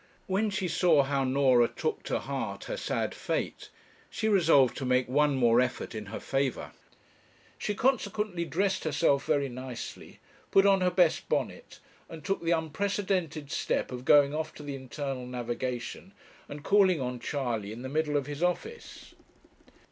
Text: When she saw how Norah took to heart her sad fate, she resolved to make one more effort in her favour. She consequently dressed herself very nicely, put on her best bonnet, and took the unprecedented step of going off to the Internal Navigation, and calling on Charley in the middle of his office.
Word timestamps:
When 0.25 0.49
she 0.49 0.67
saw 0.67 1.03
how 1.03 1.23
Norah 1.23 1.67
took 1.67 2.01
to 2.05 2.17
heart 2.17 2.63
her 2.63 2.75
sad 2.75 3.13
fate, 3.13 3.69
she 4.09 4.27
resolved 4.27 4.75
to 4.77 4.83
make 4.85 5.07
one 5.07 5.35
more 5.35 5.61
effort 5.61 5.93
in 5.93 6.07
her 6.07 6.19
favour. 6.19 6.71
She 7.59 7.75
consequently 7.75 8.43
dressed 8.43 8.83
herself 8.83 9.25
very 9.27 9.47
nicely, 9.47 10.19
put 10.49 10.65
on 10.65 10.81
her 10.81 10.89
best 10.89 11.29
bonnet, 11.29 11.77
and 12.09 12.25
took 12.25 12.41
the 12.41 12.49
unprecedented 12.49 13.51
step 13.51 13.91
of 13.91 14.03
going 14.03 14.33
off 14.33 14.55
to 14.55 14.63
the 14.63 14.73
Internal 14.73 15.27
Navigation, 15.27 16.13
and 16.49 16.63
calling 16.63 16.99
on 16.99 17.19
Charley 17.19 17.71
in 17.71 17.83
the 17.83 17.87
middle 17.87 18.17
of 18.17 18.25
his 18.25 18.41
office. 18.41 19.13